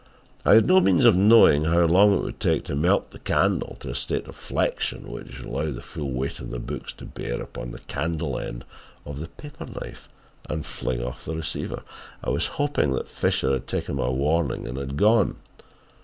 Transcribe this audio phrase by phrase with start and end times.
[0.43, 3.77] "I had no means of knowing how long it would take to melt the candle
[3.81, 7.05] to a state of flexion which would allow the full weight of the books to
[7.05, 8.65] bear upon the candle end
[9.05, 10.09] of the paper knife
[10.49, 11.83] and fling off the receiver.
[12.23, 15.35] I was hoping that Fisher had taken my warning and had gone.